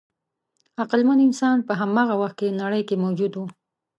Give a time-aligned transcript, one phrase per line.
[0.81, 3.39] عقلمن انسان په هماغه وخت کې نړۍ کې موجود و.